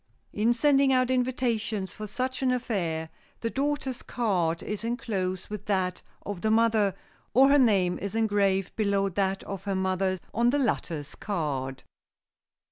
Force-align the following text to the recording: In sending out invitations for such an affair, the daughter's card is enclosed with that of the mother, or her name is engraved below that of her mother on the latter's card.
In 0.33 0.51
sending 0.51 0.91
out 0.91 1.11
invitations 1.11 1.93
for 1.93 2.07
such 2.07 2.41
an 2.41 2.49
affair, 2.49 3.09
the 3.41 3.51
daughter's 3.51 4.01
card 4.01 4.63
is 4.63 4.83
enclosed 4.83 5.49
with 5.49 5.65
that 5.67 6.01
of 6.25 6.41
the 6.41 6.49
mother, 6.49 6.95
or 7.35 7.49
her 7.49 7.59
name 7.59 7.99
is 7.99 8.15
engraved 8.15 8.75
below 8.75 9.09
that 9.09 9.43
of 9.43 9.65
her 9.65 9.75
mother 9.75 10.17
on 10.33 10.49
the 10.49 10.57
latter's 10.57 11.13
card. 11.13 11.83